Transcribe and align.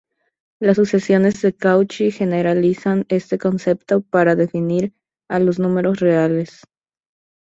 Las 0.59 0.77
sucesiones 0.77 1.43
de 1.43 1.53
Cauchy 1.55 2.09
generalizan 2.09 3.05
este 3.09 3.37
concepto 3.37 4.01
para 4.01 4.35
definir 4.35 4.95
a 5.29 5.37
los 5.37 5.59
números 5.59 5.99
reales. 5.99 6.63